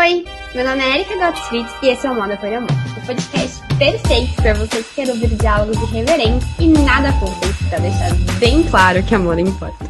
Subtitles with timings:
[0.00, 3.60] Oi, meu nome é Erika Gottfried e esse é o Moda por Amor, o podcast
[3.76, 8.08] perfeito para você que quer ouvir diálogos irreverentes e nada fúteis, para deixar
[8.38, 9.84] bem claro que amor importa.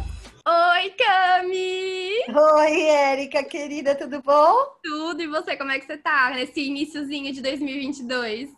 [0.45, 2.25] Oi, Cami!
[2.27, 4.53] Oi, Érica, querida, tudo bom?
[4.83, 8.49] Tudo, e você, como é que você tá nesse iníciozinho de 2022?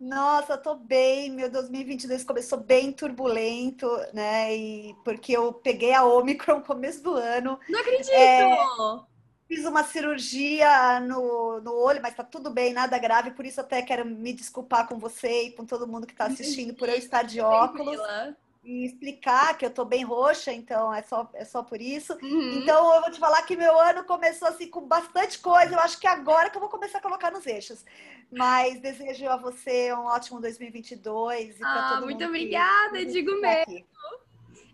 [0.00, 1.28] Nossa, tô bem.
[1.32, 4.56] Meu 2022 começou bem turbulento, né?
[4.56, 7.58] E porque eu peguei a Omicron no começo do ano.
[7.68, 8.12] Não acredito!
[8.12, 8.56] É,
[9.48, 13.30] fiz uma cirurgia no, no olho, mas tá tudo bem, nada grave.
[13.30, 16.74] Por isso até quero me desculpar com você e com todo mundo que tá assistindo
[16.74, 17.96] por eu estar de óculos.
[17.96, 18.36] Tranquila
[18.68, 22.12] e explicar que eu tô bem roxa, então é só, é só por isso.
[22.22, 22.58] Uhum.
[22.58, 25.74] Então eu vou te falar que meu ano começou assim com bastante coisa.
[25.74, 27.82] Eu acho que agora que eu vou começar a colocar nos eixos.
[28.30, 33.62] Mas desejo a você um ótimo 2022 e ah, todo muito obrigada, que, digo mesmo.
[33.62, 33.86] Aqui.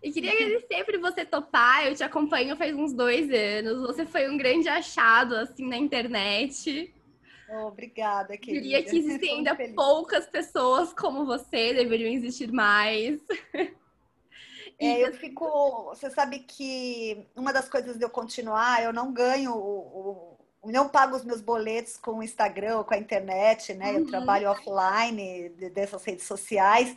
[0.04, 1.86] E queria agradecer por você topar.
[1.86, 3.80] Eu te acompanho faz uns dois anos.
[3.86, 6.94] Você foi um grande achado assim na internet.
[7.48, 8.62] obrigada, querida.
[8.62, 13.18] Queria que existem ainda poucas pessoas como você, deveriam existir mais.
[14.76, 15.84] É, eu fico.
[15.90, 20.88] Você sabe que uma das coisas de eu continuar, eu não ganho o, o não
[20.88, 23.92] pago os meus boletos com o Instagram ou com a internet, né?
[23.92, 23.98] Uhum.
[23.98, 26.96] Eu trabalho offline dessas redes sociais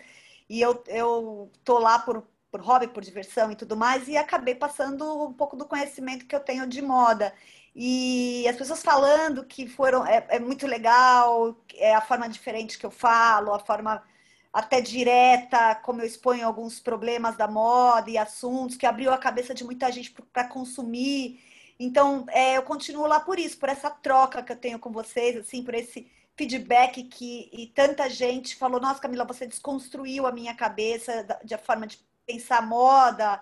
[0.49, 4.55] e eu, eu tô lá por, por hobby, por diversão e tudo mais, e acabei
[4.55, 7.33] passando um pouco do conhecimento que eu tenho de moda.
[7.75, 12.85] E as pessoas falando que foram é, é muito legal, é a forma diferente que
[12.85, 14.03] eu falo, a forma
[14.51, 19.53] até direta, como eu exponho alguns problemas da moda e assuntos, que abriu a cabeça
[19.53, 21.39] de muita gente para consumir.
[21.79, 25.37] Então, é, eu continuo lá por isso, por essa troca que eu tenho com vocês,
[25.37, 30.55] assim, por esse feedback que e tanta gente falou, nossa, Camila, você desconstruiu a minha
[30.55, 33.41] cabeça de a forma de pensar moda.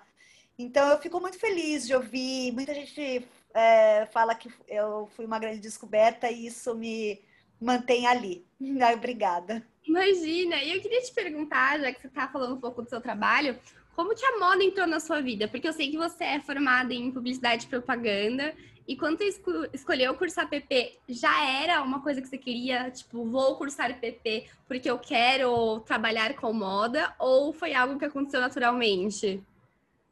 [0.57, 2.53] Então, eu fico muito feliz de ouvir.
[2.53, 7.19] Muita gente é, fala que eu fui uma grande descoberta e isso me
[7.59, 8.45] mantém ali.
[8.93, 9.65] Obrigada.
[9.85, 10.61] Imagina!
[10.63, 13.59] E eu queria te perguntar, já que você está falando um pouco do seu trabalho,
[13.95, 15.47] como que a moda entrou na sua vida?
[15.47, 18.53] Porque eu sei que você é formada em publicidade e propaganda.
[18.87, 19.41] E quando você
[19.73, 24.89] escolheu cursar PP, já era uma coisa que você queria, tipo, vou cursar PP porque
[24.89, 27.15] eu quero trabalhar com moda?
[27.17, 29.41] Ou foi algo que aconteceu naturalmente?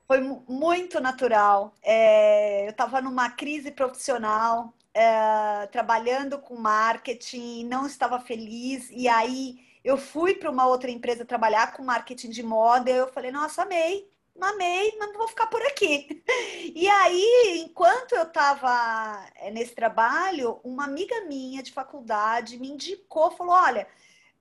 [0.07, 1.73] Foi muito natural.
[1.83, 9.59] É, eu estava numa crise profissional, é, trabalhando com marketing, não estava feliz, e aí
[9.83, 14.09] eu fui para uma outra empresa trabalhar com marketing de moda, eu falei, nossa, amei,
[14.39, 16.23] amei, mas não vou ficar por aqui.
[16.75, 23.29] E aí, enquanto eu estava é, nesse trabalho, uma amiga minha de faculdade me indicou,
[23.31, 23.85] falou, olha,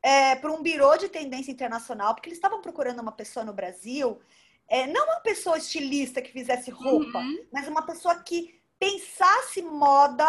[0.00, 4.20] é, para um birô de tendência internacional, porque eles estavam procurando uma pessoa no Brasil,
[4.68, 7.46] é, não uma pessoa estilista que fizesse roupa, uhum.
[7.52, 10.26] mas uma pessoa que pensasse moda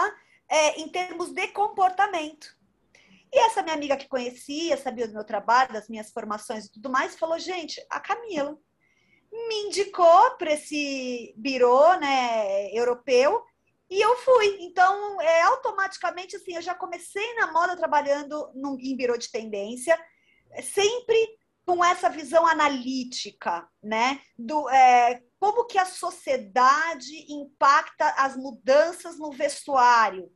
[0.50, 2.56] é, em termos de comportamento.
[3.34, 6.90] E essa minha amiga que conhecia, sabia do meu trabalho, das minhas formações e tudo
[6.90, 8.56] mais, falou: gente, a Camila
[9.32, 13.44] me indicou para esse birô né, europeu
[13.90, 14.58] e eu fui.
[14.62, 20.00] Então, é, automaticamente, assim, eu já comecei na moda trabalhando num, em birô de tendência,
[20.62, 21.18] sempre
[21.66, 24.22] com essa visão analítica, né?
[24.38, 30.30] Do, é, como que a sociedade impacta as mudanças no vestuário,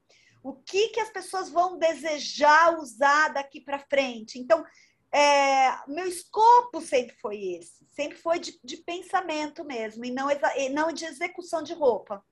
[0.43, 4.39] o que, que as pessoas vão desejar usar daqui para frente.
[4.39, 4.63] Então,
[5.11, 10.69] é, meu escopo sempre foi esse, sempre foi de, de pensamento mesmo, e não, e
[10.69, 12.23] não de execução de roupa.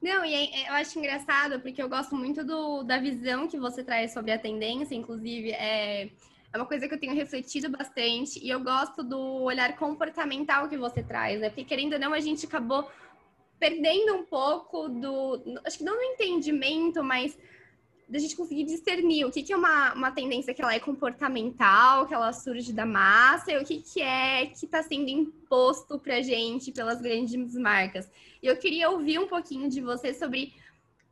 [0.00, 3.82] Não, e é, eu acho engraçado porque eu gosto muito do, da visão que você
[3.82, 6.10] traz sobre a tendência, inclusive é,
[6.52, 10.76] é uma coisa que eu tenho refletido bastante e eu gosto do olhar comportamental que
[10.76, 11.48] você traz, né?
[11.48, 12.88] Porque querendo ou não, a gente acabou
[13.58, 15.60] perdendo um pouco do.
[15.64, 17.36] Acho que não no entendimento, mas
[18.08, 22.06] da gente conseguir discernir o que, que é uma, uma tendência que ela é comportamental,
[22.06, 26.22] que ela surge da massa, e o que, que é que está sendo imposto para
[26.22, 28.08] gente pelas grandes marcas.
[28.40, 30.54] E eu queria ouvir um pouquinho de você sobre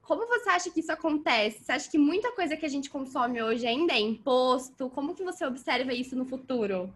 [0.02, 1.64] como você acha que isso acontece?
[1.64, 4.90] Você acha que muita coisa que a gente consome hoje ainda é imposto?
[4.90, 6.94] Como que você observa isso no futuro?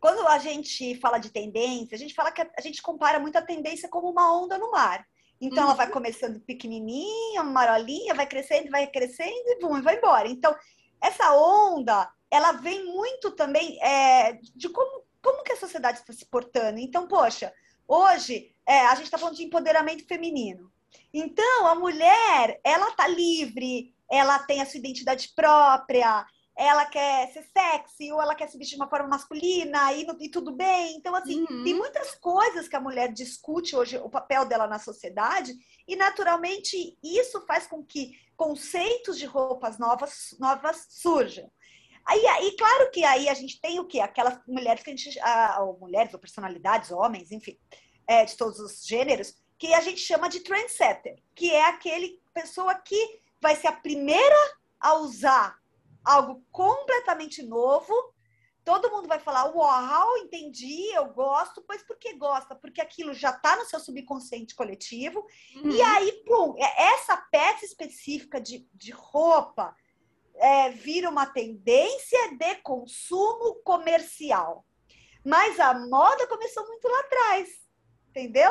[0.00, 3.42] Quando a gente fala de tendência, a gente fala que a gente compara muito a
[3.42, 5.06] tendência como uma onda no mar.
[5.40, 5.64] Então uhum.
[5.64, 5.92] ela vai uhum.
[5.92, 10.28] começando pequenininha, uma marolinha, vai crescendo, vai crescendo e vum, vai embora.
[10.28, 10.54] Então
[11.00, 16.26] essa onda, ela vem muito também é, de como, como que a sociedade está se
[16.26, 16.78] portando.
[16.78, 17.52] Então, poxa,
[17.86, 20.70] hoje é, a gente está falando de empoderamento feminino.
[21.12, 26.26] Então, a mulher, ela tá livre, ela tem a sua identidade própria,
[26.58, 30.28] ela quer ser sexy, ou ela quer se vestir de uma forma masculina, e, e
[30.28, 30.96] tudo bem.
[30.96, 31.62] Então, assim, uhum.
[31.62, 35.54] tem muitas coisas que a mulher discute hoje, o papel dela na sociedade,
[35.86, 41.48] e naturalmente isso faz com que conceitos de roupas novas, novas surjam.
[42.04, 44.00] Aí, aí, claro que aí a gente tem o quê?
[44.00, 45.20] Aquelas mulheres que a gente.
[45.20, 47.56] Ah, ou mulheres, ou personalidades, homens, enfim,
[48.04, 52.74] é, de todos os gêneros, que a gente chama de trendsetter, que é aquele pessoa
[52.74, 55.56] que vai ser a primeira a usar
[56.04, 57.92] algo completamente novo.
[58.64, 62.54] Todo mundo vai falar, uau, entendi, eu gosto, pois por que gosta?
[62.54, 65.26] Porque aquilo já está no seu subconsciente coletivo.
[65.56, 65.70] Uhum.
[65.70, 69.74] E aí, pum, é essa peça específica de, de roupa
[70.38, 74.64] é, vira uma tendência de consumo comercial.
[75.24, 77.48] Mas a moda começou muito lá atrás,
[78.08, 78.50] entendeu?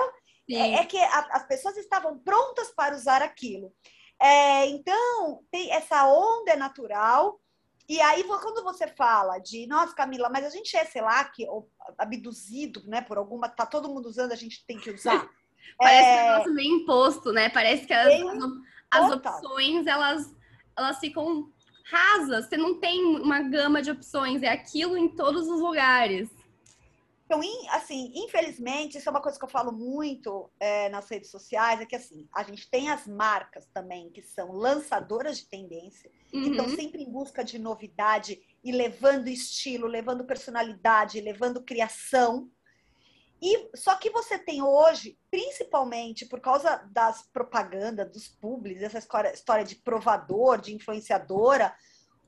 [0.49, 3.73] É, é, que a, as pessoas estavam prontas para usar aquilo.
[4.19, 7.39] É, então, tem essa onda é natural,
[7.89, 11.47] e aí, quando você fala de, nossa, Camila, mas a gente é, sei lá, que
[11.97, 15.29] abduzido, né, por alguma, tá todo mundo usando, a gente tem que usar.
[15.79, 16.13] Parece é...
[16.13, 17.49] que é nosso meio imposto, né?
[17.49, 18.21] Parece que as,
[18.91, 20.35] as opções, elas,
[20.77, 21.49] elas ficam
[21.89, 22.47] rasas.
[22.47, 26.29] Você não tem uma gama de opções, é aquilo em todos os lugares.
[27.27, 27.41] Então,
[27.71, 31.85] assim, infelizmente, isso é uma coisa que eu falo muito é, nas redes sociais, é
[31.85, 36.41] que assim, a gente tem as marcas também que são lançadoras de tendência, uhum.
[36.41, 42.50] que estão sempre em busca de novidade e levando estilo, levando personalidade, levando criação.
[43.41, 49.00] E só que você tem hoje, principalmente por causa das propagandas, dos publis, essa
[49.33, 51.75] história de provador, de influenciadora,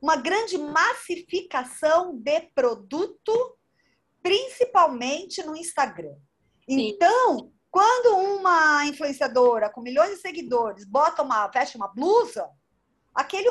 [0.01, 3.58] uma grande massificação de produto
[4.29, 6.15] principalmente no Instagram.
[6.69, 6.89] Sim.
[6.89, 12.47] Então, quando uma influenciadora com milhões de seguidores bota uma, veste uma blusa,
[13.13, 13.49] aquele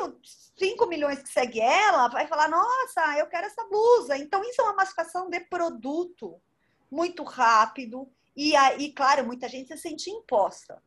[0.57, 4.17] 5 milhões que segue ela vai falar: Nossa, eu quero essa blusa.
[4.17, 6.41] Então, isso é uma massificação de produto
[6.89, 8.09] muito rápido.
[8.33, 10.81] E aí, claro, muita gente se sente imposta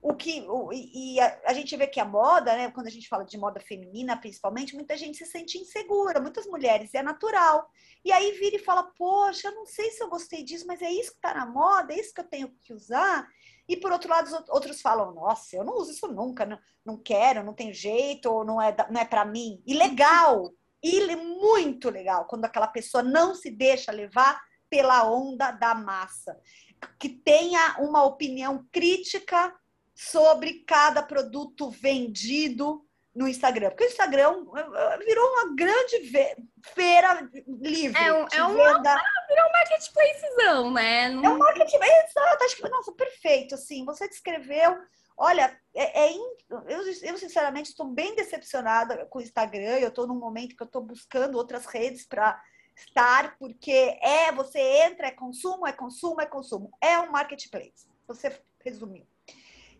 [0.00, 3.08] o que o, e a, a, gente vê que a moda, né, quando a gente
[3.08, 7.68] fala de moda feminina, principalmente, muita gente se sente insegura, muitas mulheres, é natural.
[8.04, 10.90] E aí vira e fala: "Poxa, eu não sei se eu gostei disso, mas é
[10.90, 13.26] isso que está na moda, é isso que eu tenho que usar".
[13.68, 17.42] E por outro lado, outros falam: "Nossa, eu não uso isso nunca, não, não quero,
[17.42, 19.60] não tem jeito, ou não é não é para mim".
[19.66, 20.52] E legal,
[20.82, 24.40] e muito legal quando aquela pessoa não se deixa levar
[24.70, 26.38] pela onda da massa,
[26.98, 29.52] que tenha uma opinião crítica
[29.98, 33.70] sobre cada produto vendido no Instagram.
[33.70, 34.32] Porque o Instagram
[35.04, 36.08] virou uma grande
[36.72, 38.00] feira livre.
[38.00, 39.02] É, um, é uma, venda...
[39.28, 41.08] virou um marketplacezão, né?
[41.08, 41.24] Não...
[41.24, 42.44] É um marketplace, exato.
[42.44, 43.84] Acho que, nossa, perfeito, assim.
[43.84, 44.78] Você descreveu...
[45.16, 46.12] Olha, é, é
[46.48, 49.78] eu, eu, sinceramente estou bem decepcionada com o Instagram.
[49.78, 52.40] Eu estou num momento que eu estou buscando outras redes para
[52.76, 56.70] estar, porque é, você entra, é consumo, é consumo, é consumo.
[56.80, 57.88] É um marketplace.
[58.06, 59.04] Você resumiu.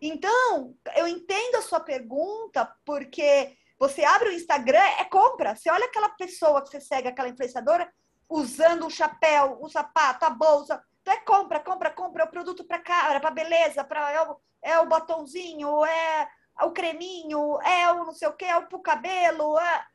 [0.01, 5.55] Então, eu entendo a sua pergunta, porque você abre o Instagram, é compra.
[5.55, 7.91] Você olha aquela pessoa que você segue, aquela influenciadora,
[8.29, 10.81] usando o chapéu, o sapato, a bolsa.
[11.01, 12.23] Então é compra, compra, compra.
[12.23, 16.29] É o produto para cara, para beleza, pra, é, o, é o batonzinho, é
[16.61, 19.57] o creminho, é o não sei o que, é o pro cabelo.
[19.57, 19.85] É...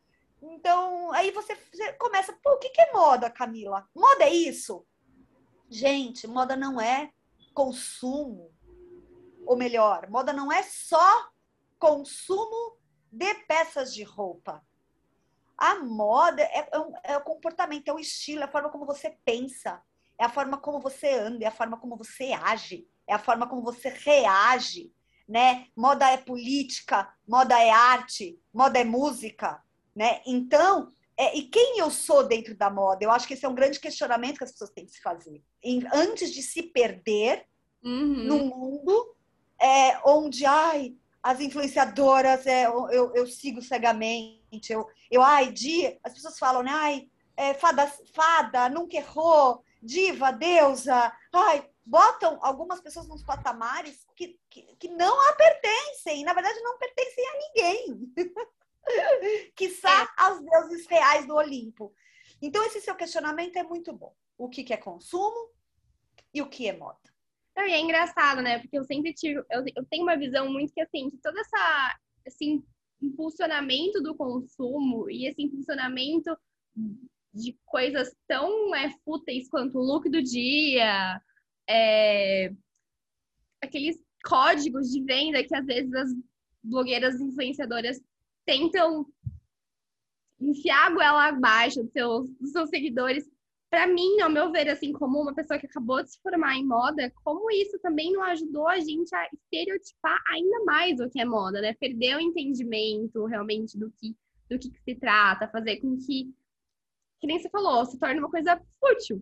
[0.43, 3.87] Então, aí você, você começa, pô, o que, que é moda, Camila?
[3.95, 4.87] Moda é isso?
[5.71, 7.11] Gente, moda não é
[7.55, 8.54] consumo
[9.47, 11.29] ou melhor, moda não é só
[11.79, 12.79] consumo
[13.11, 14.63] de peças de roupa.
[15.57, 18.85] A moda é, é, um, é, o comportamento, é o estilo, é a forma como
[18.85, 19.81] você pensa,
[20.19, 23.47] é a forma como você anda, é a forma como você age, é a forma
[23.49, 24.93] como você reage,
[25.29, 25.67] né?
[25.77, 29.63] Moda é política, moda é arte, moda é música,
[29.95, 30.21] né?
[30.27, 33.05] Então, é, e quem eu sou dentro da moda?
[33.05, 35.43] Eu acho que esse é um grande questionamento que as pessoas têm que se fazer.
[35.63, 37.47] E, antes de se perder
[37.83, 38.25] uhum.
[38.25, 39.14] no mundo
[39.65, 46.13] é, onde, ai, as influenciadoras, é, eu, eu sigo cegamente, eu, eu ai, dia, as
[46.13, 53.09] pessoas falam, né, ai, é, fada, fada, nunca errou, diva, deusa, ai, botam algumas pessoas
[53.09, 58.13] nos patamares que, que, que não a pertencem, na verdade não pertencem a ninguém.
[59.57, 60.09] que é.
[60.19, 61.91] aos deuses reais do Olimpo.
[62.43, 64.15] Então, esse seu questionamento é muito bom.
[64.37, 65.49] O que, que é consumo
[66.35, 67.04] e o que é moda?
[67.57, 68.59] Não, e é engraçado, né?
[68.59, 69.39] Porque eu sempre tive.
[69.51, 72.63] Eu, eu tenho uma visão muito que, assim, que todo essa, esse
[73.01, 76.37] impulsionamento do consumo e esse impulsionamento
[77.33, 81.21] de coisas tão é, fúteis quanto o look do dia,
[81.69, 82.53] é,
[83.63, 86.11] aqueles códigos de venda que às vezes as
[86.63, 88.01] blogueiras influenciadoras
[88.47, 89.07] tentam
[90.41, 93.29] enfiar a goela abaixo dos seus, dos seus seguidores.
[93.75, 96.65] Para mim, ao meu ver, assim, como uma pessoa que acabou de se formar em
[96.65, 101.25] moda, como isso também não ajudou a gente a estereotipar ainda mais o que é
[101.25, 101.75] moda, né?
[101.75, 104.17] Perder o entendimento realmente do que,
[104.49, 106.33] do que, que se trata, fazer com que,
[107.21, 109.21] que nem você falou, se torne uma coisa fútil.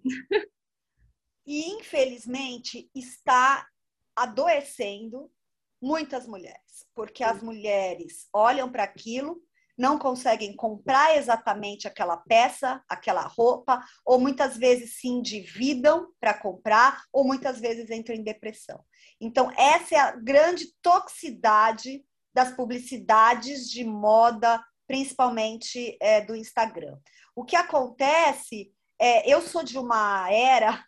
[1.47, 3.67] E, infelizmente, está
[4.15, 5.33] adoecendo
[5.81, 9.43] muitas mulheres, porque as mulheres olham para aquilo,
[9.77, 17.03] não conseguem comprar exatamente aquela peça, aquela roupa, ou muitas vezes se endividam para comprar,
[17.13, 18.83] ou muitas vezes entram em depressão.
[19.21, 26.99] Então, essa é a grande toxicidade das publicidades de moda, principalmente é, do Instagram.
[27.35, 30.85] O que acontece é, eu sou de uma era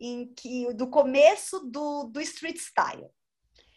[0.00, 3.08] em que do começo do, do street style.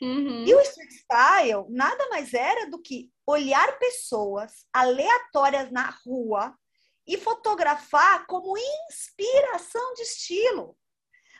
[0.02, 0.46] Uhum.
[0.46, 6.58] E o street style nada mais era do que olhar pessoas aleatórias na rua
[7.06, 10.76] e fotografar como inspiração de estilo.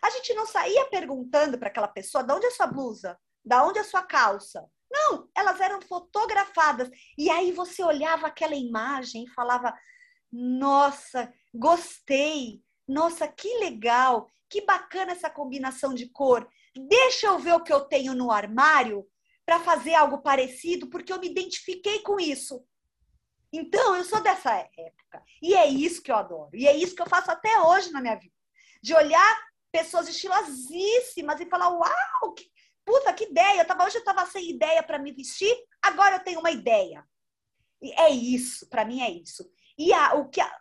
[0.02, 3.80] A gente não saía perguntando para aquela pessoa de onde é sua blusa, da onde
[3.80, 4.66] é sua calça.
[4.90, 6.90] Não, elas eram fotografadas.
[7.18, 9.78] E aí você olhava aquela imagem e falava:
[10.32, 12.64] Nossa, gostei.
[12.88, 14.28] Nossa, que legal.
[14.50, 16.48] Que bacana essa combinação de cor.
[16.88, 19.08] Deixa eu ver o que eu tenho no armário
[19.50, 22.64] para fazer algo parecido, porque eu me identifiquei com isso.
[23.52, 25.24] Então, eu sou dessa época.
[25.42, 26.52] E é isso que eu adoro.
[26.54, 28.36] E é isso que eu faço até hoje na minha vida.
[28.80, 29.40] De olhar
[29.72, 32.46] pessoas estilosíssimas e falar: Uau, que,
[32.86, 33.62] puta, que ideia!
[33.62, 37.04] Eu tava, hoje eu estava sem ideia para me vestir, agora eu tenho uma ideia.
[37.82, 39.50] E é isso, para mim é isso.
[39.80, 40.58] E a, o que a,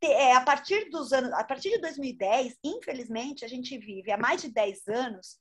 [0.00, 4.42] é, a partir dos anos, a partir de 2010, infelizmente, a gente vive há mais
[4.42, 5.40] de 10 anos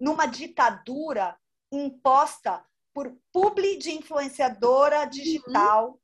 [0.00, 1.36] numa ditadura
[1.72, 5.98] imposta por publi de influenciadora digital, uhum.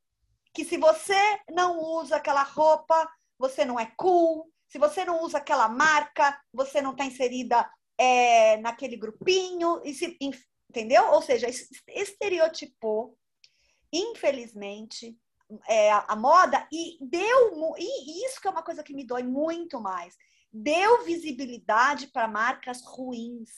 [0.53, 4.51] que se você não usa aquela roupa, você não é cool.
[4.69, 7.69] Se você não usa aquela marca, você não está inserida
[7.99, 10.17] é, naquele grupinho, e se,
[10.69, 11.13] entendeu?
[11.13, 11.49] Ou seja,
[11.89, 13.17] estereotipou,
[13.93, 15.17] infelizmente,
[15.69, 19.79] é, a moda e deu e isso que é uma coisa que me dói muito
[19.81, 20.17] mais
[20.51, 23.51] deu visibilidade para marcas ruins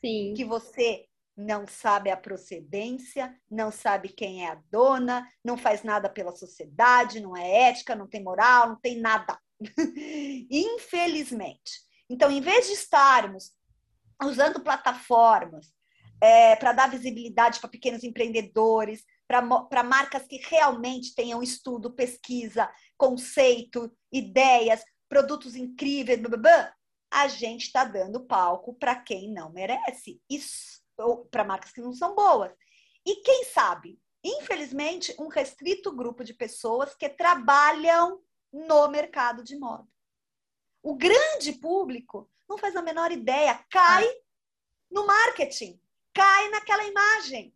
[0.00, 0.32] Sim.
[0.34, 6.08] que você não sabe a procedência, não sabe quem é a dona, não faz nada
[6.08, 9.38] pela sociedade, não é ética, não tem moral, não tem nada.
[10.50, 11.84] Infelizmente.
[12.08, 13.52] Então, em vez de estarmos
[14.22, 15.72] usando plataformas
[16.22, 23.92] é, para dar visibilidade para pequenos empreendedores, para marcas que realmente tenham estudo, pesquisa, conceito,
[24.10, 26.74] ideias, produtos incríveis, blá, blá, blá,
[27.10, 30.20] a gente está dando palco para quem não merece,
[31.30, 32.52] para marcas que não são boas.
[33.04, 38.20] E quem sabe, infelizmente, um restrito grupo de pessoas que trabalham
[38.52, 39.86] no mercado de moda.
[40.82, 44.06] O grande público não faz a menor ideia, cai
[44.90, 45.80] no marketing,
[46.14, 47.54] cai naquela imagem.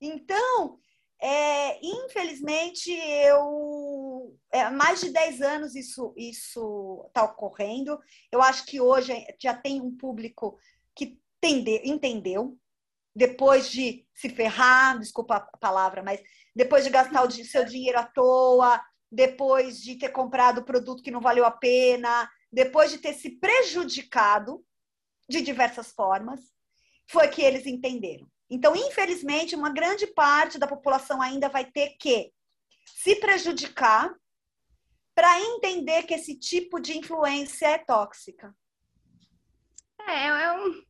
[0.00, 0.78] Então,
[1.20, 7.98] é, infelizmente, eu é, há mais de 10 anos isso isso está ocorrendo.
[8.32, 10.58] Eu acho que hoje já tem um público
[10.94, 12.58] que entende, entendeu,
[13.14, 16.20] depois de se ferrar, desculpa a palavra, mas
[16.54, 18.80] depois de gastar o seu dinheiro à toa,
[19.10, 24.64] depois de ter comprado produto que não valeu a pena, depois de ter se prejudicado
[25.28, 26.40] de diversas formas,
[27.08, 28.28] foi que eles entenderam.
[28.48, 32.32] Então, infelizmente, uma grande parte da população ainda vai ter que
[32.84, 34.12] se prejudicar
[35.14, 38.54] para entender que esse tipo de influência é tóxica.
[40.08, 40.82] É, é, um,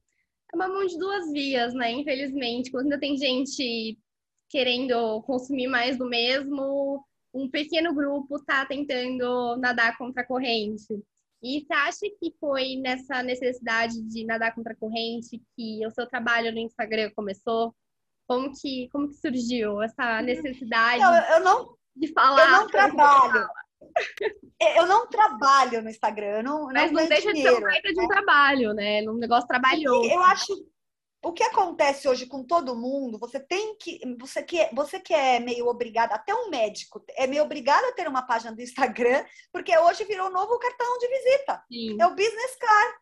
[0.52, 1.92] é uma mão de duas vias, né?
[1.92, 3.99] Infelizmente, quando tem gente
[4.49, 11.02] querendo consumir mais do mesmo, um pequeno grupo está tentando nadar contra a corrente.
[11.42, 16.07] E você acha que foi nessa necessidade de nadar contra a corrente que o seu
[16.07, 17.75] trabalho no Instagram começou?
[18.26, 20.25] Como que, como que surgiu essa uhum.
[20.25, 22.45] necessidade não, eu não, de falar?
[22.45, 23.49] Eu não trabalho.
[24.77, 27.71] Eu não trabalho no Instagram, eu não, Mas não, não deixa dinheiro, de ser uma
[27.71, 27.81] né?
[27.81, 29.03] de um trabalho, né?
[29.03, 30.11] Um negócio trabalhoso.
[30.11, 30.53] Eu acho,
[31.23, 35.39] o que acontece hoje com todo mundo, você tem que, você que, você que é
[35.39, 39.77] meio obrigado, até um médico é meio obrigado a ter uma página do Instagram, porque
[39.79, 41.63] hoje virou um novo cartão de visita.
[41.71, 42.01] Sim.
[42.01, 42.95] É o business card.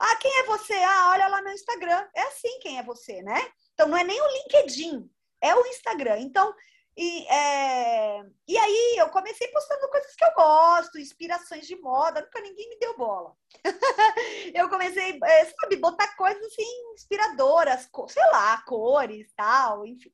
[0.00, 0.74] Ah, quem é você?
[0.74, 2.08] Ah, olha lá meu Instagram.
[2.14, 3.40] É assim quem é você, né?
[3.74, 5.08] Então não é nem o LinkedIn,
[5.40, 6.18] é o Instagram.
[6.20, 6.52] Então
[6.96, 8.22] e, é...
[8.46, 12.78] e aí eu comecei postando coisas que eu gosto, inspirações de moda, nunca ninguém me
[12.78, 13.34] deu bola.
[14.54, 20.12] eu comecei, é, sabe, botar coisas assim inspiradoras, sei lá, cores, tal, enfim.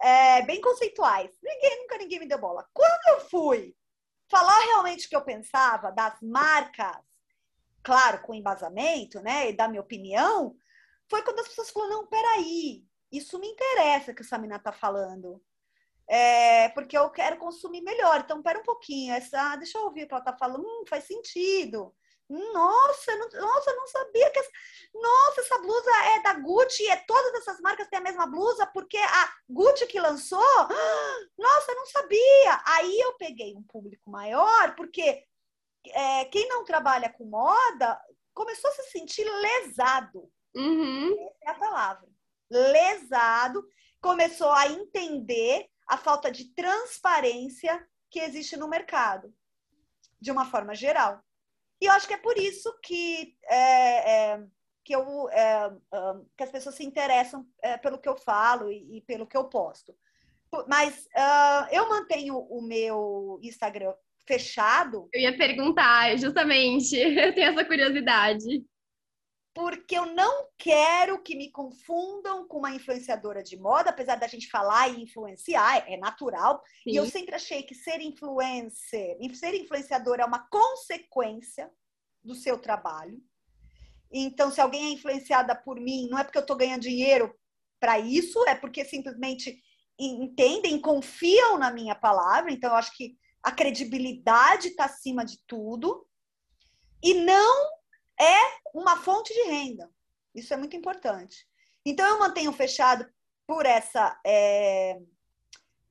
[0.00, 1.30] é, bem conceituais.
[1.42, 2.68] Ninguém, nunca ninguém me deu bola.
[2.72, 3.74] Quando eu fui
[4.28, 6.96] falar realmente o que eu pensava das marcas,
[7.82, 10.56] claro, com embasamento, né, e da minha opinião,
[11.08, 15.42] foi quando as pessoas falaram, não, peraí, isso me interessa que essa menina tá falando.
[16.08, 18.20] É, porque eu quero consumir melhor.
[18.20, 19.14] Então, pera um pouquinho.
[19.14, 20.62] Essa, deixa eu ouvir o que ela tá falando.
[20.62, 21.94] Hum, faz sentido.
[22.28, 24.38] Nossa, não, nossa, não sabia que.
[24.38, 24.50] Essa,
[24.94, 28.96] nossa, essa blusa é da Gucci é, todas essas marcas têm a mesma blusa, porque
[28.96, 30.40] a Gucci que lançou.
[31.38, 32.62] Nossa, não sabia.
[32.66, 35.24] Aí eu peguei um público maior, porque
[35.88, 38.00] é, quem não trabalha com moda
[38.32, 40.30] começou a se sentir lesado.
[40.54, 41.14] Uhum.
[41.42, 42.08] Essa é a palavra.
[42.50, 43.66] Lesado,
[44.00, 49.32] começou a entender a falta de transparência que existe no mercado,
[50.20, 51.22] de uma forma geral.
[51.80, 54.44] E eu acho que é por isso que, é, é,
[54.84, 55.70] que, eu, é,
[56.36, 59.44] que as pessoas se interessam é, pelo que eu falo e, e, pelo que eu
[59.44, 59.94] posto.
[60.68, 63.92] Mas uh, eu mantenho o meu Instagram
[64.24, 65.08] fechado.
[65.12, 68.64] Eu ia perguntar, justamente, eu tenho essa curiosidade
[69.54, 74.50] porque eu não quero que me confundam com uma influenciadora de moda, apesar da gente
[74.50, 76.60] falar e influenciar, é natural.
[76.82, 76.90] Sim.
[76.90, 81.70] E eu sempre achei que ser influencer, ser influenciador é uma consequência
[82.22, 83.22] do seu trabalho.
[84.12, 87.32] Então, se alguém é influenciada por mim, não é porque eu estou ganhando dinheiro
[87.78, 89.62] para isso, é porque simplesmente
[89.96, 92.50] entendem, confiam na minha palavra.
[92.50, 96.04] Então, eu acho que a credibilidade está acima de tudo.
[97.02, 97.83] E não
[98.74, 99.88] uma fonte de renda.
[100.34, 101.46] Isso é muito importante.
[101.86, 103.06] Então, eu mantenho fechado
[103.46, 104.98] por essa é,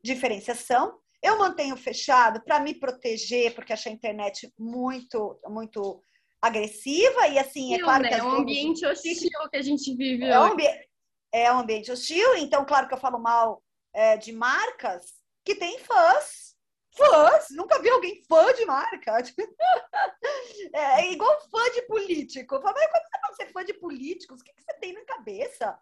[0.03, 0.99] diferenciação.
[1.21, 6.03] Eu mantenho fechado para me proteger, porque achei a internet muito, muito
[6.41, 7.27] agressiva.
[7.29, 8.09] E assim, é claro né?
[8.09, 8.15] que.
[8.15, 10.25] É um ambiente hostil que a gente vive.
[10.25, 10.67] É um, ambi...
[11.31, 13.63] é um ambiente hostil, então, claro que eu falo mal
[13.93, 15.13] é, de marcas
[15.45, 16.52] que têm fãs
[16.95, 19.17] fãs, nunca vi alguém fã de marca.
[20.73, 22.59] É, é igual fã de político.
[22.61, 25.77] Fala, mas quando você fala ser fã de políticos, o que, você tem na cabeça?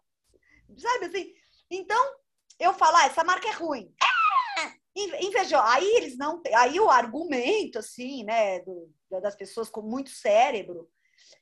[0.77, 1.34] Sabe assim?
[1.70, 2.15] Então,
[2.60, 3.93] eu falo, ah, essa marca é ruim.
[4.02, 5.24] É!
[5.24, 5.60] Invejou.
[5.62, 10.89] Aí eles não Aí o argumento, assim, né, do, das pessoas com muito cérebro,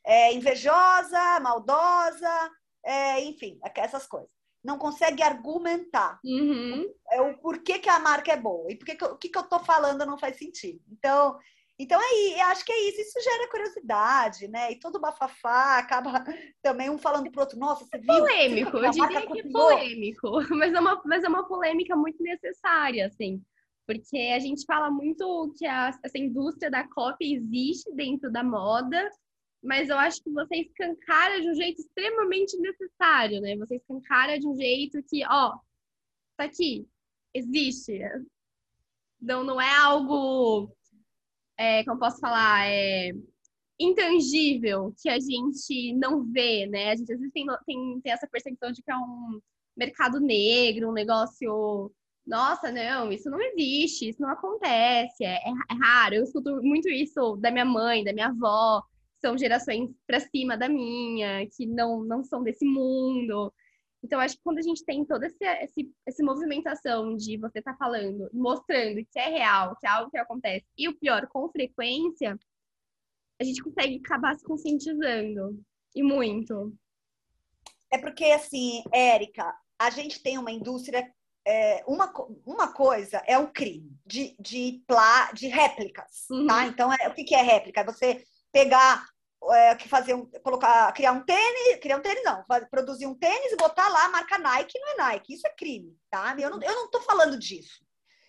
[0.06, 2.52] é invejosa, maldosa,
[2.84, 6.86] é, enfim, essas coisas não consegue argumentar uhum.
[7.12, 9.44] é o porquê que a marca é boa e porque que, o que, que eu
[9.44, 10.82] estou falando não faz sentido.
[10.92, 11.38] Então,
[11.78, 14.72] então é, acho que é isso, isso gera curiosidade, né?
[14.72, 16.12] E todo bafafá acaba
[16.62, 18.08] também um falando pro outro, nossa, você viu?
[18.08, 23.08] Polêmico, eu diria que é polêmico, mas é, uma, mas é uma polêmica muito necessária,
[23.08, 23.42] assim,
[23.88, 29.10] porque a gente fala muito que a, essa indústria da cópia existe dentro da moda,
[29.62, 33.56] mas eu acho que você escancara de um jeito extremamente necessário, né?
[33.58, 35.58] Você escancara de um jeito que, ó,
[36.38, 36.88] tá aqui,
[37.34, 38.00] existe.
[39.22, 40.74] Não, não é algo,
[41.58, 43.12] é, como posso falar, é
[43.80, 46.92] intangível que a gente não vê, né?
[46.92, 49.42] A gente às vezes tem, tem, tem essa percepção de que é um
[49.76, 51.92] mercado negro, um negócio
[52.30, 56.16] nossa, não, isso não existe, isso não acontece, é, é, raro.
[56.16, 58.84] Eu escuto muito isso da minha mãe, da minha avó,
[59.22, 63.54] são gerações para cima da minha, que não, não são desse mundo.
[64.04, 67.74] Então, acho que quando a gente tem toda esse, esse, essa movimentação de você estar
[67.74, 71.50] tá falando, mostrando que é real, que é algo que acontece, e o pior, com
[71.50, 72.40] frequência,
[73.40, 75.62] a gente consegue acabar se conscientizando.
[75.96, 76.74] E muito.
[77.92, 81.12] É porque, assim, Érica, a gente tem uma indústria.
[81.46, 82.14] É, uma,
[82.46, 86.36] uma coisa é o crime de, de, plá, de réplicas, tá?
[86.36, 86.48] uhum.
[86.48, 86.68] tá?
[86.68, 87.84] Então, é, o que, que é réplica?
[87.84, 89.06] Você pegar
[89.52, 93.52] é, que fazer um, colocar, criar um tênis, criar um tênis não, produzir um tênis
[93.52, 96.36] e botar lá a marca Nike, não é Nike, isso é crime, tá?
[96.38, 97.84] Eu não, eu não tô falando disso.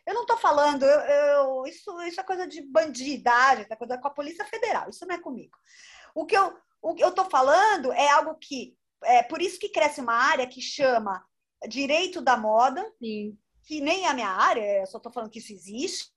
[0.07, 4.09] Eu não tô falando, eu, eu, isso, isso é coisa de bandidagem, é coisa com
[4.09, 5.57] a Polícia Federal, isso não é comigo.
[6.15, 9.69] O que eu, o que eu tô falando é algo que, é por isso que
[9.69, 11.25] cresce uma área que chama
[11.69, 13.39] direito da moda, Sim.
[13.65, 16.11] que nem é a minha área, eu só tô falando que isso existe,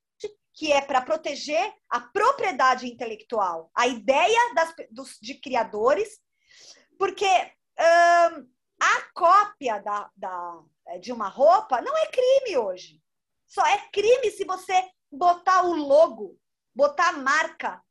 [0.54, 6.20] que é para proteger a propriedade intelectual, a ideia das, dos, de criadores,
[6.98, 8.48] porque hum,
[8.80, 13.02] a cópia da, da, é, de uma roupa não é crime hoje.
[13.48, 14.74] Só é crime se você
[15.12, 16.40] botar o logo,
[16.74, 17.84] botar a marca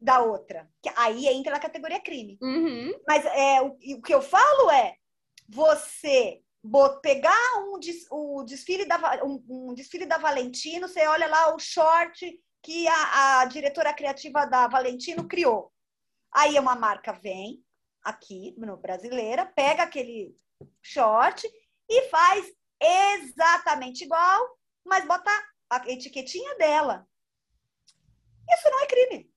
[0.00, 0.68] da outra.
[0.82, 2.38] Que aí entra na categoria crime.
[2.40, 2.92] Uhum.
[3.06, 4.96] Mas é, o, o que eu falo é
[5.48, 6.41] você
[7.02, 7.78] pegar um,
[8.10, 13.40] o desfile da, um, um, desfile da Valentino, você olha lá o short que a,
[13.40, 15.72] a diretora criativa da Valentino criou.
[16.32, 17.64] Aí uma marca vem
[18.02, 20.36] aqui no brasileira, pega aquele
[20.80, 21.46] short
[21.88, 22.46] e faz
[22.80, 25.30] exatamente igual, mas bota
[25.68, 27.06] a etiquetinha dela.
[28.48, 29.32] Isso não é crime.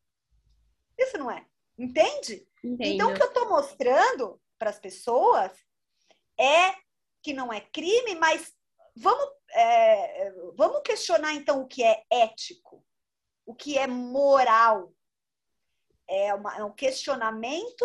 [0.98, 1.46] Isso não é.
[1.78, 2.48] Entende?
[2.64, 2.94] Entendo.
[2.94, 5.52] Então, o que eu estou mostrando para as pessoas
[6.40, 6.85] é
[7.26, 8.54] que não é crime, mas
[8.96, 12.86] vamos, é, vamos questionar então o que é ético,
[13.48, 14.94] o que é moral.
[16.08, 17.84] É, uma, é um questionamento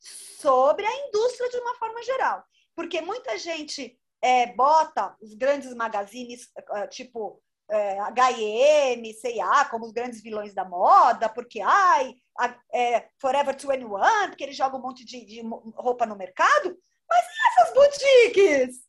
[0.00, 2.44] sobre a indústria de uma forma geral.
[2.74, 7.40] Porque muita gente é, bota os grandes magazines, é, tipo
[7.70, 13.88] é, H&M, C&A, como os grandes vilões da moda, porque, ai, a, é, Forever 21,
[14.26, 15.40] porque eles jogam um monte de, de
[15.76, 16.76] roupa no mercado,
[17.12, 18.82] mas e essas boutiques?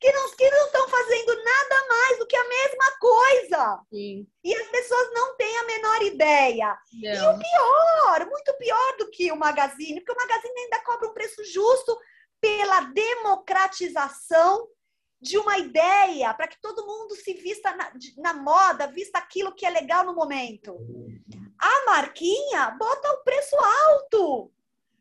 [0.00, 3.80] que não que não estão fazendo nada mais do que a mesma coisa.
[3.92, 4.26] Sim.
[4.44, 6.78] E as pessoas não têm a menor ideia.
[6.92, 7.10] Não.
[7.10, 11.14] E o pior, muito pior do que o Magazine, porque o Magazine ainda cobra um
[11.14, 11.98] preço justo
[12.40, 14.68] pela democratização
[15.20, 19.66] de uma ideia, para que todo mundo se vista na, na moda, vista aquilo que
[19.66, 20.78] é legal no momento.
[21.60, 24.52] A marquinha bota o preço alto,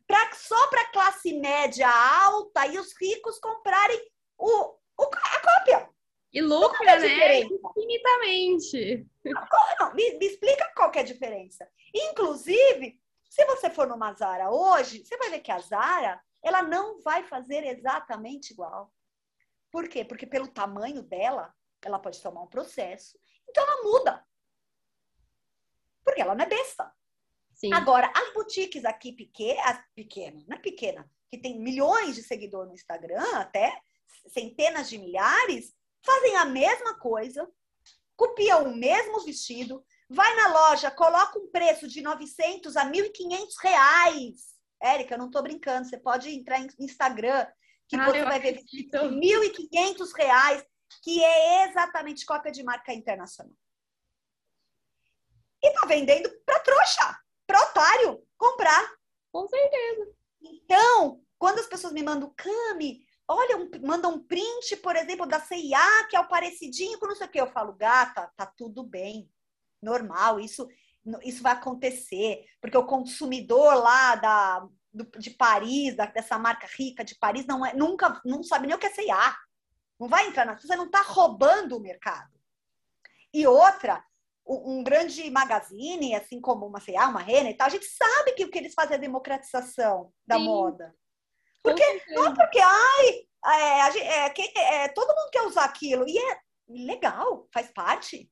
[0.07, 3.99] pra, só para a classe média alta e os ricos comprarem
[4.37, 5.89] o, o, a cópia.
[6.33, 7.39] E lucra, é né?
[7.41, 9.07] Infinitamente.
[9.79, 11.69] Não, me, me explica qual é a diferença.
[11.93, 17.01] Inclusive, se você for numa Zara hoje, você vai ver que a Zara, ela não
[17.01, 18.91] vai fazer exatamente igual.
[19.71, 20.05] Por quê?
[20.05, 23.17] Porque pelo tamanho dela, ela pode tomar um processo.
[23.49, 24.25] Então ela muda.
[26.03, 26.91] Porque ela não é besta.
[27.57, 27.73] Sim.
[27.73, 32.75] Agora, as boutiques aqui pequenas, pequena, não é pequena, que tem milhões de seguidores no
[32.75, 33.81] Instagram, até
[34.27, 35.73] centenas de milhares,
[36.05, 37.49] fazem a mesma coisa,
[38.15, 44.55] copiam o mesmo vestido, vai na loja, coloca um preço de 900 a 1.500 reais.
[44.79, 47.47] Érica, eu não estou brincando, você pode entrar no Instagram,
[47.87, 50.63] que ah, você vai ver de 1.500 reais,
[51.01, 53.53] que é exatamente cópia de marca internacional.
[55.63, 57.17] E tá vendendo para trouxa,
[57.47, 58.91] para otário comprar.
[59.31, 60.11] Com certeza.
[60.41, 65.39] Então, quando as pessoas me mandam, Cami, olha, um, manda um print, por exemplo, da
[65.39, 67.39] CIA, que é o parecidinho com não sei o que.
[67.39, 69.29] Eu falo, gata, tá tudo bem,
[69.81, 70.67] normal, isso,
[71.23, 77.03] isso vai acontecer, porque o consumidor lá da, do, de Paris, da, dessa marca rica
[77.03, 79.35] de Paris, não é, nunca não sabe nem o que é CIA.
[79.99, 80.57] Não vai entrar na.
[80.57, 82.31] Você não está roubando o mercado.
[83.33, 84.03] E outra,
[84.47, 88.45] um, grande magazine, assim como uma CIA, uma Renner e tal, a gente sabe que
[88.45, 90.45] o que eles fazem é a democratização da Sim.
[90.45, 90.95] moda.
[91.61, 96.07] Porque, não porque, ai, é, é, é, todo mundo quer usar aquilo.
[96.07, 98.31] E é legal, faz parte.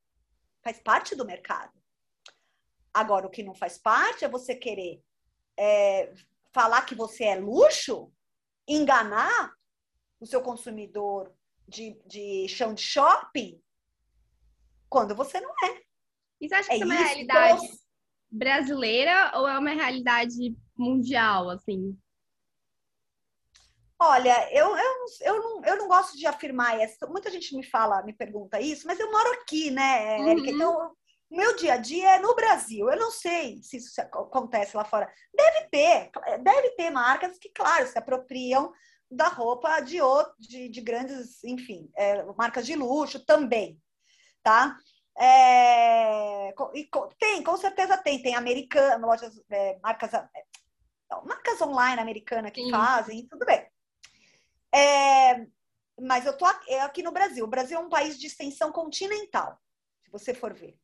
[0.64, 1.74] Faz parte do mercado.
[2.94, 5.04] Agora, o que não faz parte é você querer
[5.60, 6.14] é,
[6.54, 8.12] falar que você é luxo,
[8.68, 9.54] enganar
[10.20, 11.36] o seu consumidor
[11.68, 13.62] de, de chão de shopping,
[14.90, 15.85] quando você não é.
[16.46, 17.70] E você acha que é isso é uma realidade
[18.30, 21.98] brasileira ou é uma realidade mundial, assim?
[23.98, 26.98] Olha, eu, eu, eu, não, eu não gosto de afirmar isso.
[27.08, 30.42] Muita gente me fala, me pergunta isso, mas eu moro aqui, né, Érica?
[30.42, 30.56] Uhum.
[30.56, 30.92] Então,
[31.30, 32.90] o meu dia a dia é no Brasil.
[32.90, 35.10] Eu não sei se isso acontece lá fora.
[35.34, 36.12] Deve ter,
[36.44, 38.72] deve ter marcas que, claro, se apropriam
[39.10, 40.00] da roupa de,
[40.40, 43.80] de, de grandes, enfim, é, marcas de luxo também,
[44.44, 44.78] tá?
[45.18, 48.22] É, e, tem, com certeza tem.
[48.22, 50.28] Tem americanas, lojas, é, marcas, é,
[51.26, 52.72] marcas online americanas que Sim.
[52.72, 53.66] fazem, tudo bem.
[54.74, 55.46] É,
[56.02, 57.46] mas eu tô é aqui no Brasil.
[57.46, 59.58] O Brasil é um país de extensão continental,
[60.04, 60.78] se você for ver.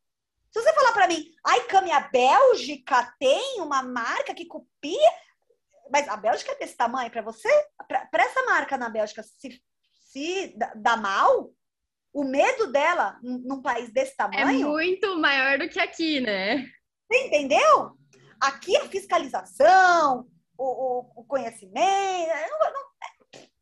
[0.52, 5.12] Se você falar para mim, ai, Cami, a Bélgica tem uma marca que copia,
[5.90, 7.50] mas a Bélgica é desse tamanho para você?
[7.88, 11.52] Para essa marca na Bélgica se, se dá mal,
[12.14, 14.68] o medo dela num país desse é tamanho.
[14.68, 16.68] É muito maior do que aqui, né?
[17.10, 17.98] Você entendeu?
[18.40, 22.32] Aqui a fiscalização, o, o, o conhecimento.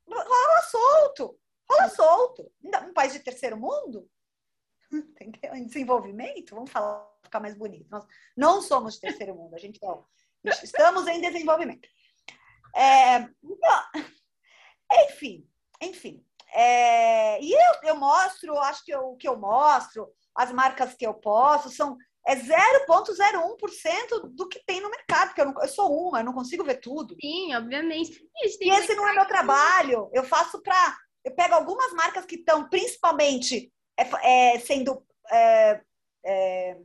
[0.08, 2.52] Não, não, rola solto, rola solto.
[2.64, 4.10] Um país de terceiro mundo,
[4.92, 5.56] entendeu?
[5.56, 7.88] Em desenvolvimento, vamos falar, ficar mais bonito.
[7.90, 10.06] Nós não somos de terceiro mundo, a gente não.
[10.64, 11.88] Estamos em desenvolvimento.
[12.76, 13.84] É, então,
[15.08, 15.48] enfim,
[15.82, 16.26] enfim.
[16.54, 21.14] É, e eu, eu mostro, acho que o que eu mostro, as marcas que eu
[21.14, 26.20] posso, são é 0,01% do que tem no mercado, porque eu, não, eu, sou uma,
[26.20, 27.16] eu não consigo ver tudo.
[27.20, 28.24] Sim, obviamente.
[28.36, 30.10] E, esse não é meu trabalho.
[30.14, 30.98] Eu faço para.
[31.24, 35.82] Eu pego algumas marcas que estão principalmente é, é, sendo é,
[36.24, 36.78] é,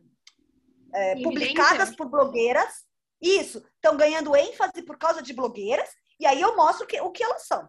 [0.94, 2.85] é publicadas por blogueiras.
[3.20, 5.88] Isso, estão ganhando ênfase por causa de blogueiras,
[6.20, 7.68] e aí eu mostro que, o que elas são.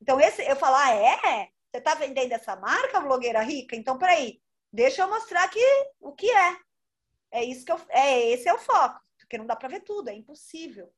[0.00, 1.48] Então, esse, eu falo, ah, é?
[1.70, 3.76] Você está vendendo essa marca, blogueira rica?
[3.76, 4.40] Então, peraí,
[4.72, 5.64] deixa eu mostrar aqui
[6.00, 6.56] o que é.
[7.30, 10.08] É isso que eu, é esse é o foco, porque não dá para ver tudo,
[10.08, 10.90] é impossível.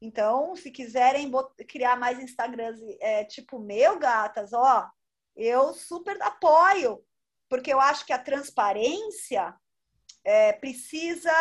[0.00, 1.30] Então, se quiserem
[1.68, 4.90] criar mais Instagrams é, tipo meu, gatas, ó,
[5.36, 7.04] eu super apoio,
[7.48, 9.54] porque eu acho que a transparência
[10.24, 11.32] é, precisa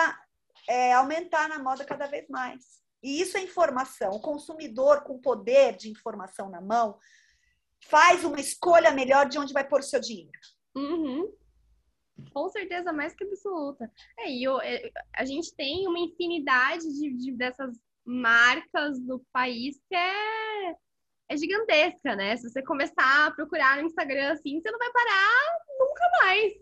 [0.67, 2.78] é, aumentar na moda cada vez mais.
[3.01, 4.12] E isso é informação.
[4.12, 6.97] O consumidor com poder de informação na mão
[7.85, 10.31] faz uma escolha melhor de onde vai pôr o seu dinheiro.
[10.75, 11.33] Uhum.
[12.33, 13.89] Com certeza, mais que absoluta.
[14.17, 19.79] É, e eu, é, a gente tem uma infinidade de, de, dessas marcas no país
[19.88, 20.75] que é,
[21.29, 22.35] é gigantesca, né?
[22.35, 26.53] Se você começar a procurar no Instagram assim, você não vai parar nunca mais.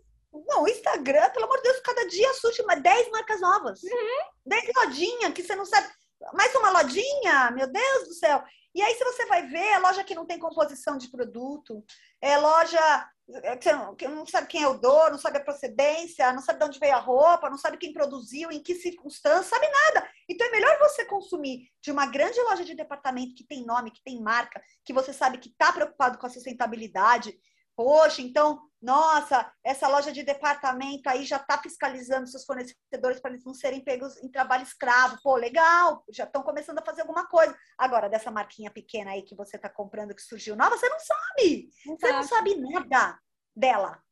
[0.47, 3.81] Não, o Instagram, pelo amor de Deus, cada dia surge uma 10 marcas novas.
[3.81, 4.31] Uhum.
[4.45, 5.87] 10 lojinhas que você não sabe.
[6.33, 8.43] Mais uma lojinha, meu Deus do céu.
[8.73, 11.83] E aí, se você vai ver, é loja que não tem composição de produto,
[12.21, 13.09] é loja
[13.43, 16.65] é, que não sabe quem é o dono, não sabe a procedência, não sabe de
[16.65, 20.07] onde veio a roupa, não sabe quem produziu, em que circunstância, sabe nada.
[20.29, 24.03] Então é melhor você consumir de uma grande loja de departamento que tem nome, que
[24.03, 27.37] tem marca, que você sabe que está preocupado com a sustentabilidade,
[27.77, 33.45] Poxa, então, nossa, essa loja de departamento aí já está fiscalizando seus fornecedores para eles
[33.45, 35.19] não serem pegos em trabalho escravo.
[35.21, 37.55] Pô, legal, já estão começando a fazer alguma coisa.
[37.77, 41.69] Agora, dessa marquinha pequena aí que você está comprando, que surgiu nova, você não sabe.
[41.85, 41.99] Exato.
[41.99, 43.19] Você não sabe nada
[43.55, 44.03] dela.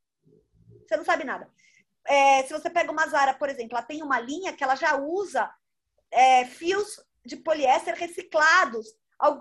[0.88, 1.50] Você não sabe nada.
[2.06, 4.96] É, se você pega uma Zara, por exemplo, ela tem uma linha que ela já
[4.96, 5.52] usa
[6.12, 8.86] é, fios de poliéster reciclados,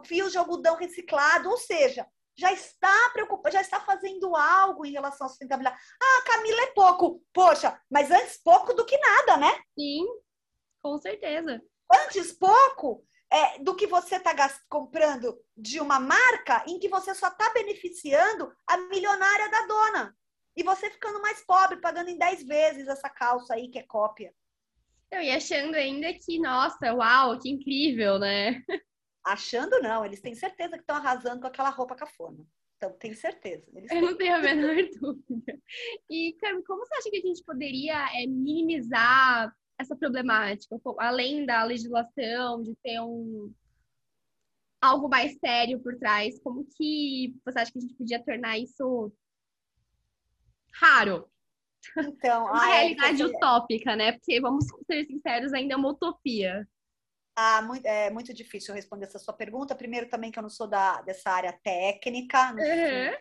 [0.06, 5.26] fios de algodão reciclado, ou seja, já está preocupada, já está fazendo algo em relação
[5.26, 5.80] à sustentabilidade.
[6.02, 7.22] Ah, Camila é pouco.
[7.32, 9.52] Poxa, mas antes pouco do que nada, né?
[9.78, 10.04] Sim,
[10.82, 11.62] com certeza.
[11.92, 14.34] Antes pouco é, do que você está
[14.68, 20.16] comprando de uma marca em que você só está beneficiando a milionária da dona.
[20.56, 24.32] E você ficando mais pobre, pagando em 10 vezes essa calça aí que é cópia.
[25.10, 28.62] Eu e achando ainda que, nossa, uau, que incrível, né?
[29.24, 32.44] Achando não, eles têm certeza que estão arrasando com aquela roupa cafona.
[32.76, 33.64] Então, tenho certeza.
[33.74, 35.58] Eles Eu não tenho a menor dúvida.
[36.10, 40.78] E, Cami, como você acha que a gente poderia é, minimizar essa problemática?
[40.98, 43.52] Além da legislação, de ter um
[44.80, 49.10] algo mais sério por trás, como que você acha que a gente podia tornar isso
[50.74, 51.26] raro?
[51.98, 54.12] Então, uma ah, é, realidade é, utópica, né?
[54.12, 56.66] Porque, vamos ser sinceros, ainda é uma utopia.
[57.36, 59.74] Ah, muito, é muito difícil responder essa sua pergunta.
[59.74, 63.10] Primeiro, também que eu não sou da, dessa área técnica, não, uhum.
[63.10, 63.18] sou,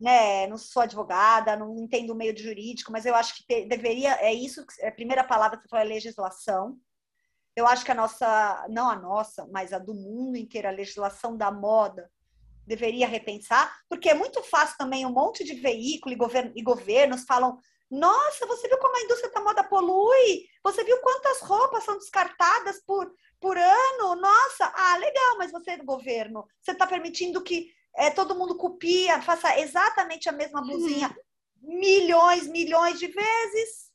[0.00, 3.66] né, não sou advogada, não entendo o meio de jurídico, mas eu acho que te,
[3.66, 6.76] deveria, é isso, é a primeira palavra que você falou é legislação.
[7.54, 11.36] Eu acho que a nossa, não a nossa, mas a do mundo inteiro, a legislação
[11.36, 12.10] da moda,
[12.66, 17.24] deveria repensar, porque é muito fácil também um monte de veículo e, govern, e governos
[17.24, 17.58] falam
[17.90, 20.48] nossa, você viu como a indústria da moda polui?
[20.62, 24.16] Você viu quantas roupas são descartadas por, por ano?
[24.16, 26.46] Nossa, ah, legal, mas você é do governo.
[26.60, 31.08] Você está permitindo que é, todo mundo copia, faça exatamente a mesma blusinha
[31.62, 31.78] uhum.
[31.78, 33.90] milhões, milhões de vezes?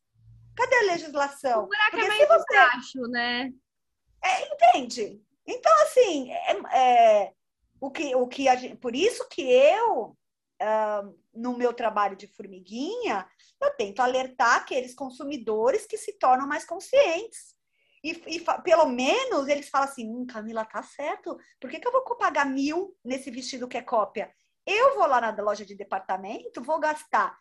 [0.55, 1.63] Cadê a legislação?
[1.63, 2.55] O buraco é Porque é mais você...
[2.55, 3.51] baixo, né?
[4.23, 5.21] É, entende?
[5.45, 7.33] Então, assim, é, é,
[7.79, 10.15] o que, o que gente, por isso que eu
[10.61, 13.27] uh, no meu trabalho de formiguinha,
[13.61, 17.55] eu tento alertar aqueles consumidores que se tornam mais conscientes.
[18.03, 21.91] E, e pelo menos eles falam assim: hum, Camila, tá certo, por que, que eu
[21.91, 24.33] vou pagar mil nesse vestido que é cópia?
[24.65, 27.37] Eu vou lá na loja de departamento, vou gastar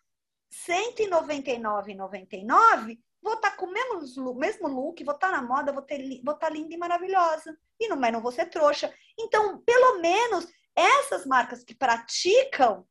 [0.67, 0.75] R$
[1.07, 5.83] 199,99, vou estar tá com o mesmo, mesmo look, vou estar tá na moda, vou,
[5.83, 7.57] estar tá linda e maravilhosa.
[7.79, 8.93] E não, mas não vou ser trouxa.
[9.19, 12.85] Então, pelo menos, essas marcas que praticam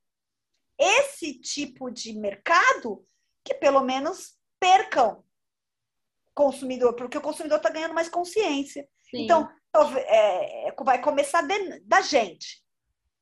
[0.80, 3.06] esse tipo de mercado
[3.44, 5.22] que pelo menos percam
[6.34, 8.88] consumidor, porque o consumidor está ganhando mais consciência.
[9.10, 9.24] Sim.
[9.24, 9.48] Então,
[10.06, 12.62] é, vai começar de, da gente.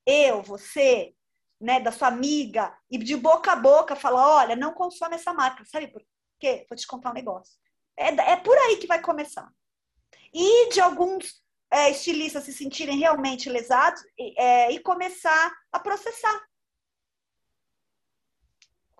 [0.05, 1.13] Eu, você,
[1.59, 5.65] né, da sua amiga, e de boca a boca falar, olha, não consome essa marca.
[5.65, 6.01] Sabe por
[6.39, 6.65] quê?
[6.69, 7.55] Vou te contar um negócio.
[7.97, 9.49] É, é por aí que vai começar.
[10.33, 14.01] E de alguns é, estilistas se sentirem realmente lesados
[14.37, 16.48] é, e começar a processar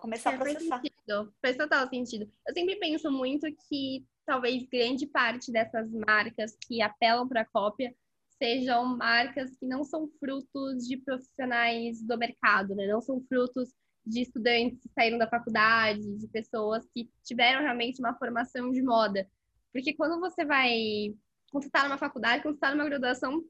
[0.00, 0.68] começar é, a processar.
[0.68, 2.32] Faz, sentido, faz total sentido.
[2.46, 7.94] Eu sempre penso muito que talvez grande parte dessas marcas que apelam para cópia
[8.42, 12.86] sejam marcas que não são frutos de profissionais do mercado, né?
[12.86, 13.70] Não são frutos
[14.04, 19.28] de estudantes que saíram da faculdade, de pessoas que tiveram realmente uma formação de moda.
[19.72, 21.14] Porque quando você vai,
[21.52, 23.44] quando você numa faculdade, quando você está numa graduação,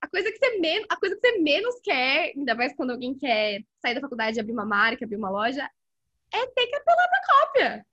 [0.00, 3.14] a coisa que você menos, a coisa que você menos quer, ainda mais quando alguém
[3.14, 5.68] quer sair da faculdade e abrir uma marca, abrir uma loja,
[6.32, 7.86] é ter que apelar para cópia.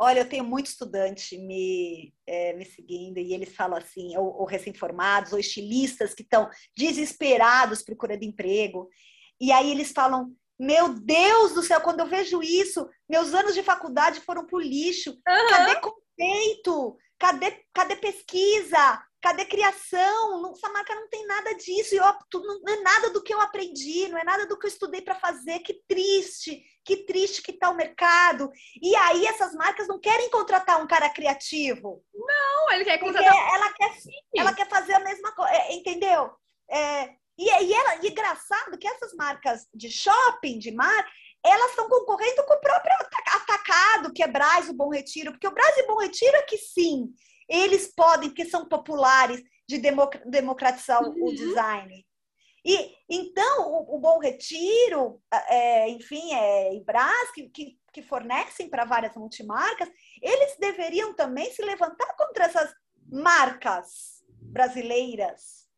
[0.00, 4.44] Olha, eu tenho muito estudante me, é, me seguindo e eles falam assim, ou, ou
[4.44, 8.88] recém-formados, ou estilistas que estão desesperados procurando emprego.
[9.40, 13.62] E aí eles falam, meu Deus do céu, quando eu vejo isso, meus anos de
[13.62, 15.10] faculdade foram pro lixo.
[15.10, 15.48] Uhum.
[15.48, 16.96] Cadê conceito?
[17.18, 19.02] Cadê, cadê pesquisa?
[19.20, 20.52] Cadê criação?
[20.52, 21.94] Essa marca não tem nada disso.
[21.94, 22.04] Eu,
[22.40, 25.16] não é nada do que eu aprendi, não é nada do que eu estudei para
[25.16, 25.58] fazer.
[25.60, 28.50] Que triste, que triste que está o mercado.
[28.80, 32.04] E aí essas marcas não querem contratar um cara criativo.
[32.14, 33.54] Não, ele quer contratar.
[33.54, 33.92] Ela quer,
[34.36, 36.30] ela quer fazer a mesma coisa, é, entendeu?
[36.70, 41.06] É, e, e, ela, e engraçado que essas marcas de shopping, de mar,
[41.44, 42.94] elas estão concorrendo com o próprio
[43.26, 46.42] atacado, que é Braz, o Bom Retiro, porque o Braz e o Bom Retiro é
[46.42, 47.08] que sim,
[47.48, 49.78] eles podem, porque são populares, de
[50.24, 51.26] democratizar uhum.
[51.26, 52.06] o design.
[52.64, 58.68] E então o, o Bom Retiro, é, enfim, é, e Brás, que, que, que fornecem
[58.68, 59.88] para várias multimarcas,
[60.22, 62.74] eles deveriam também se levantar contra essas
[63.10, 65.68] marcas brasileiras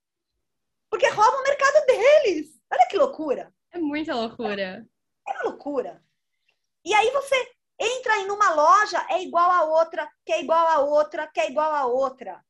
[0.91, 2.61] porque rouba o mercado deles.
[2.71, 3.55] Olha que loucura.
[3.71, 4.85] É muita loucura.
[5.27, 6.05] É uma loucura.
[6.85, 10.79] E aí você entra em uma loja, é igual a outra, que é igual a
[10.81, 12.45] outra, que é igual a outra.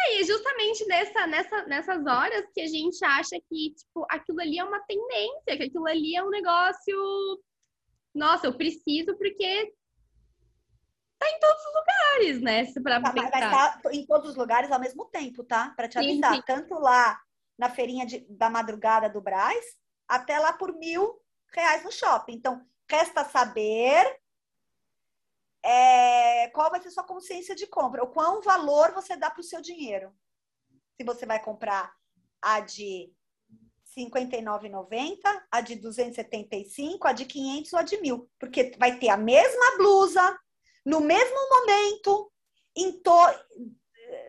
[0.00, 4.58] É, e justamente nessa, nessa, nessas horas que a gente acha que, tipo, aquilo ali
[4.58, 7.42] é uma tendência, que aquilo ali é um negócio.
[8.14, 9.74] Nossa, eu preciso porque
[11.18, 12.64] tá em todos os lugares, né?
[12.66, 15.70] Se pra tá, mas tá em todos os lugares ao mesmo tempo, tá?
[15.76, 16.30] Para te avisar.
[16.30, 16.42] Sim, sim.
[16.46, 17.20] Tanto lá
[17.58, 21.20] na feirinha de, da madrugada do Braz, até lá por mil
[21.52, 22.34] reais no shopping.
[22.34, 24.18] Então, resta saber
[25.62, 29.44] é, qual vai ser sua consciência de compra, o quão valor você dá para o
[29.44, 30.12] seu dinheiro.
[30.96, 31.92] Se você vai comprar
[32.40, 33.12] a de
[33.96, 35.18] R$ 59,90,
[35.50, 39.76] a de 275, a de 500 ou a de mil, porque vai ter a mesma
[39.76, 40.38] blusa,
[40.84, 42.32] no mesmo momento,
[42.76, 43.12] em, to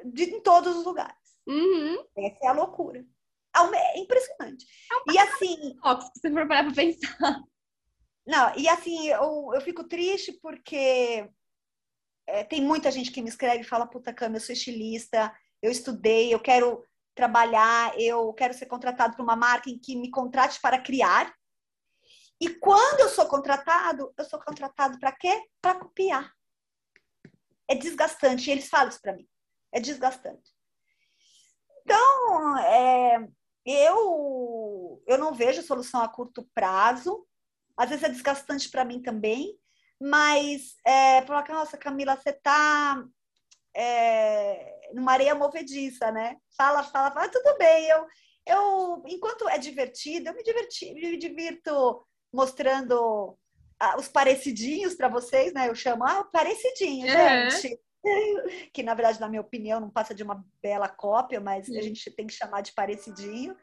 [0.06, 1.16] de, em todos os lugares.
[1.48, 2.06] Uhum.
[2.18, 3.06] Essa é a loucura.
[3.56, 4.66] É, é impressionante.
[4.92, 5.56] É um e assim.
[6.14, 7.44] Se você for parar para pensar.
[8.30, 11.28] Não, e assim, eu, eu fico triste porque
[12.28, 15.72] é, tem muita gente que me escreve e fala: puta cama, eu sou estilista, eu
[15.72, 20.62] estudei, eu quero trabalhar, eu quero ser contratado por uma marca em que me contrate
[20.62, 21.34] para criar.
[22.40, 25.44] E quando eu sou contratado, eu sou contratado para quê?
[25.60, 26.32] Para copiar
[27.70, 28.50] é desgastante.
[28.50, 29.28] E eles falam isso para mim.
[29.72, 30.52] É desgastante.
[31.84, 33.28] Então, é,
[33.64, 37.26] eu, eu não vejo solução a curto prazo.
[37.80, 39.58] Às vezes é desgastante para mim também.
[40.02, 43.02] Mas, é, falar, nossa, Camila, você está
[43.74, 46.36] é, numa areia movediça, né?
[46.58, 47.88] Fala, fala, fala, tudo bem.
[47.88, 48.06] Eu,
[48.46, 53.38] eu, enquanto é divertido, eu me, diverti, me divirto mostrando
[53.98, 55.70] os parecidinhos para vocês, né?
[55.70, 57.50] Eu chamo, ah, parecidinho, uhum.
[57.50, 57.80] gente.
[58.74, 62.10] Que na verdade, na minha opinião, não passa de uma bela cópia, mas a gente
[62.12, 63.54] tem que chamar de parecidinho.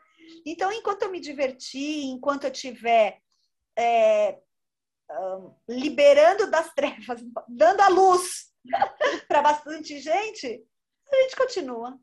[0.44, 3.18] Então, enquanto eu me divertir, enquanto eu tiver
[3.78, 4.40] é,
[5.10, 8.52] um, liberando das trevas, dando a luz
[9.28, 10.64] para bastante gente,
[11.12, 11.98] a gente continua.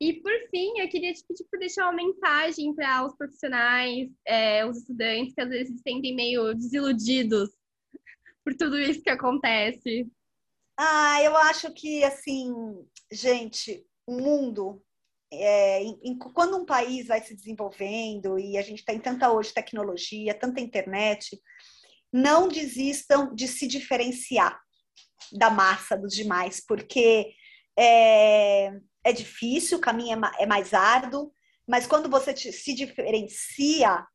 [0.00, 4.66] E por fim, eu queria te pedir para deixar uma mensagem para os profissionais, é,
[4.66, 7.50] os estudantes que às vezes se sentem meio desiludidos
[8.44, 10.10] por tudo isso que acontece.
[10.76, 12.52] Ah, eu acho que assim,
[13.12, 14.82] gente, o mundo
[15.32, 20.34] é, em, quando um país vai se desenvolvendo e a gente tem tanta hoje tecnologia,
[20.34, 21.40] tanta internet,
[22.12, 24.60] não desistam de se diferenciar
[25.32, 27.32] da massa dos demais, porque
[27.78, 31.32] é, é difícil, o caminho é, é mais árduo,
[31.66, 34.06] mas quando você te, se diferencia,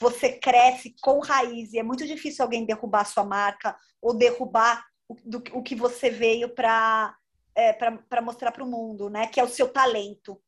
[0.00, 1.72] você cresce com raiz.
[1.72, 5.74] E é muito difícil alguém derrubar a sua marca ou derrubar o, do, o que
[5.74, 7.14] você veio para
[7.54, 9.28] é, para mostrar para o mundo, né?
[9.28, 10.40] Que é o seu talento.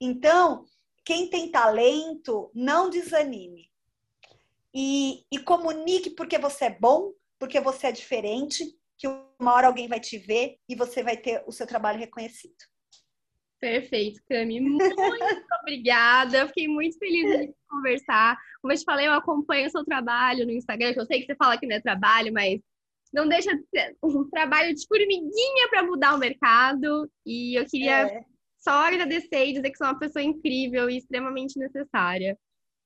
[0.00, 0.64] Então,
[1.04, 3.70] quem tem talento, não desanime.
[4.74, 8.64] E, e comunique porque você é bom, porque você é diferente,
[8.98, 12.56] que uma hora alguém vai te ver e você vai ter o seu trabalho reconhecido.
[13.58, 14.60] Perfeito, Cami.
[14.60, 14.84] Muito
[15.62, 16.38] obrigada.
[16.38, 18.38] Eu fiquei muito feliz de conversar.
[18.60, 21.26] Como eu te falei, eu acompanho o seu trabalho no Instagram, que eu sei que
[21.26, 22.60] você fala que não é trabalho, mas
[23.12, 27.10] não deixa de ser um trabalho de formiguinha para mudar o mercado.
[27.24, 28.24] E eu queria é.
[28.66, 32.36] Só agradecer e dizer que é uma pessoa incrível e extremamente necessária.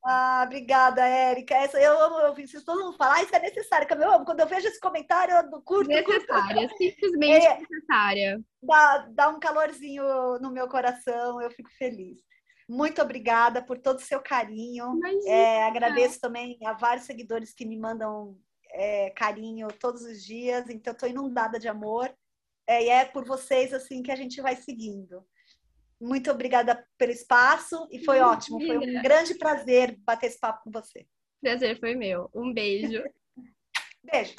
[0.04, 1.54] Ah, obrigada, Érica.
[1.54, 4.24] Essa, eu amo ouvir vocês todo mundo falar, ah, isso é necessário, que eu amo.
[4.24, 5.88] Quando eu vejo esse comentário, eu curto.
[5.88, 6.76] Necessária, curto.
[6.78, 8.40] simplesmente é, necessária.
[8.62, 10.04] Dá, dá um calorzinho
[10.40, 12.18] no meu coração, eu fico feliz.
[12.68, 14.98] Muito obrigada por todo o seu carinho.
[15.26, 18.38] É, agradeço também a vários seguidores que me mandam
[18.72, 22.14] é, carinho todos os dias, então estou inundada de amor.
[22.66, 25.26] É, e é por vocês assim que a gente vai seguindo.
[26.00, 28.58] Muito obrigada pelo espaço e foi ótimo.
[28.58, 31.06] Foi um grande prazer bater esse papo com você.
[31.40, 32.30] Prazer foi meu.
[32.34, 33.02] Um beijo.
[34.02, 34.34] beijo.